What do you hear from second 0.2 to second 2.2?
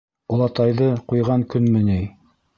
Олатайҙы ҡуйған көнмө ни?